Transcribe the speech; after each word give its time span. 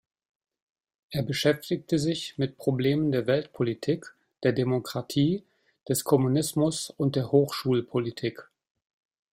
Er 1.11 1.21
beschäftigte 1.21 1.99
sich 1.99 2.35
mit 2.39 2.57
Problemen 2.57 3.11
der 3.11 3.27
Weltpolitik, 3.27 4.15
der 4.41 4.51
Demokratie, 4.51 5.43
des 5.87 6.03
Kommunismus 6.05 6.89
und 6.89 7.15
der 7.15 7.31
Hochschulpolitik. 7.31 8.49